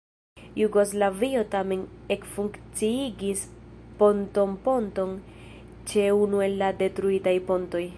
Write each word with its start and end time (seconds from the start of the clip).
Jugoslavio 0.61 1.43
tamen 1.55 1.83
ekfunkciigis 2.15 3.45
pontonponton 4.01 5.15
ĉe 5.93 6.07
unu 6.23 6.45
el 6.49 6.61
la 6.65 6.75
detruitaj 6.83 7.41
pontoj. 7.53 7.87